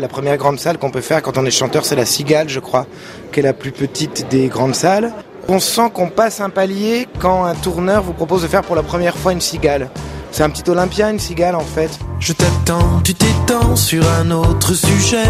[0.00, 2.58] La première grande salle qu'on peut faire quand on est chanteur, c'est la Cigale, je
[2.58, 2.86] crois,
[3.32, 5.12] qui est la plus petite des grandes salles.
[5.46, 8.82] On sent qu'on passe un palier quand un tourneur vous propose de faire pour la
[8.82, 9.90] première fois une cigale.
[10.30, 11.90] C'est un petit Olympia, une cigale en fait.
[12.18, 15.26] Je t'attends, tu t'étends sur un autre sujet.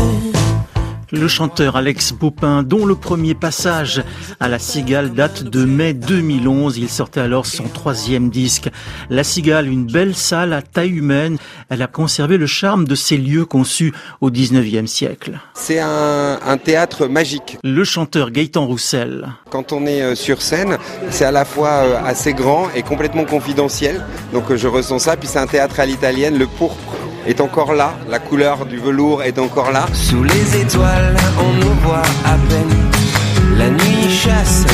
[1.12, 4.04] Le chanteur Alex Baupin, dont le premier passage
[4.38, 8.68] à La Cigale date de mai 2011, il sortait alors son troisième disque.
[9.08, 11.36] La Cigale, une belle salle à taille humaine,
[11.68, 15.40] elle a conservé le charme de ces lieux conçus au 19e siècle.
[15.54, 17.58] C'est un, un, théâtre magique.
[17.64, 19.30] Le chanteur Gaëtan Roussel.
[19.50, 20.78] Quand on est euh, sur scène,
[21.10, 24.04] c'est à la fois euh, assez grand et complètement confidentiel.
[24.32, 25.16] Donc euh, je ressens ça.
[25.16, 29.22] Puis c'est un théâtre à l'italienne, le pourpre est encore là, la couleur du velours
[29.22, 29.86] est encore là.
[29.92, 33.58] Sous les étoiles, on nous voit à peine.
[33.58, 34.64] La nuit chasse.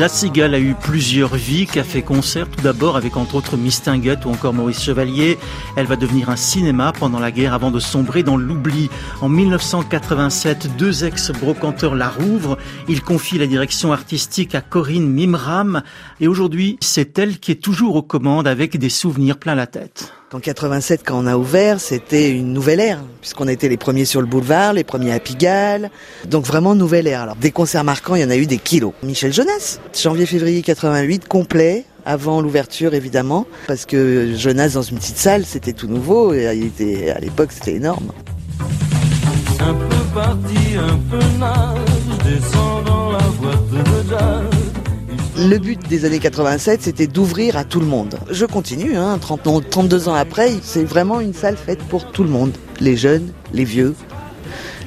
[0.00, 4.52] La Cigale a eu plusieurs vies, café-concert, tout d'abord avec entre autres Mistinguette ou encore
[4.52, 5.38] Maurice Chevalier.
[5.76, 8.90] Elle va devenir un cinéma pendant la guerre avant de sombrer dans l'oubli.
[9.20, 12.58] En 1987, deux ex-brocanteurs la rouvrent.
[12.88, 15.82] Ils confient la direction artistique à Corinne Mimram.
[16.20, 20.12] Et aujourd'hui, c'est elle qui est toujours aux commandes avec des souvenirs plein la tête.
[20.34, 24.20] En 87, quand on a ouvert, c'était une nouvelle ère, puisqu'on était les premiers sur
[24.20, 25.92] le boulevard, les premiers à Pigalle.
[26.28, 27.20] Donc vraiment nouvelle ère.
[27.20, 28.94] Alors des concerts marquants, il y en a eu des kilos.
[29.04, 35.44] Michel Jonas, janvier-février 88, complet, avant l'ouverture évidemment, parce que Jonas dans une petite salle,
[35.44, 38.10] c'était tout nouveau, et à l'époque c'était énorme.
[39.60, 41.78] Un peu parti, un peu nage,
[42.24, 42.93] descend
[45.36, 48.14] Le but des années 87, c'était d'ouvrir à tout le monde.
[48.30, 52.22] Je continue, hein, 30 ans, 32 ans après, c'est vraiment une salle faite pour tout
[52.22, 52.52] le monde.
[52.78, 53.96] Les jeunes, les vieux,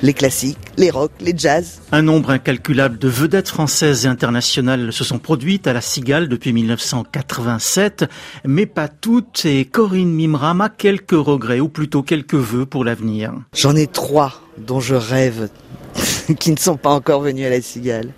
[0.02, 1.82] les classiques, les rock, les jazz.
[1.92, 6.54] Un nombre incalculable de vedettes françaises et internationales se sont produites à la Cigale depuis
[6.54, 8.06] 1987,
[8.46, 13.34] mais pas toutes, et Corinne Mimram a quelques regrets, ou plutôt quelques vœux pour l'avenir.
[13.54, 15.50] J'en ai trois dont je rêve,
[16.40, 18.14] qui ne sont pas encore venus à la Cigale.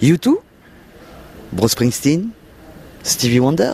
[0.00, 0.36] U2
[1.54, 2.28] Bruce Springsteen,
[3.02, 3.72] Stevie Wonder.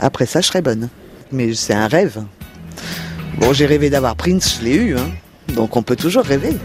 [0.00, 0.88] Après ça, je serais bonne.
[1.30, 2.22] Mais c'est un rêve.
[3.38, 5.10] Bon, j'ai rêvé d'avoir Prince, je l'ai eu, hein.
[5.54, 6.56] Donc on peut toujours rêver.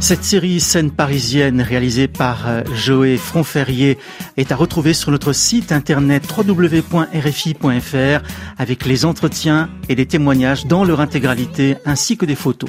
[0.00, 3.98] Cette série scène parisienne réalisée par Joé Fronferrier
[4.36, 8.26] est à retrouver sur notre site internet www.rfi.fr
[8.58, 12.68] avec les entretiens et les témoignages dans leur intégralité ainsi que des photos.